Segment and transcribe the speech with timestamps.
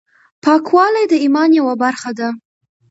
[0.43, 2.27] پاکوالی د ایمان یوه برخه ده۔